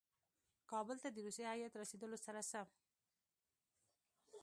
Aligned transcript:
کابل 0.71 0.97
ته 1.03 1.09
د 1.11 1.17
روسي 1.25 1.43
هیات 1.51 1.73
رسېدلو 1.81 2.17
سره 2.25 2.41
سم. 2.51 2.67